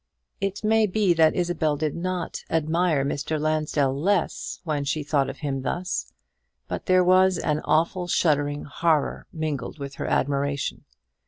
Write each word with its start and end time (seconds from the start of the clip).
It 0.39 0.63
may 0.63 0.87
be 0.87 1.13
that 1.13 1.35
Isabel 1.35 1.77
did 1.77 1.95
not 1.95 2.43
admire 2.49 3.05
Mr. 3.05 3.39
Lansdell 3.39 3.93
less 3.95 4.59
when 4.63 4.83
she 4.83 5.03
thought 5.03 5.29
of 5.29 5.37
him 5.45 5.61
thus; 5.61 6.11
but 6.67 6.87
there 6.87 7.03
was 7.03 7.37
an 7.37 7.59
awful 7.65 8.07
shuddering 8.07 8.63
horror 8.63 9.27
mingled 9.31 9.77
with 9.77 9.97
her 10.01 10.07
admiration. 10.07 10.85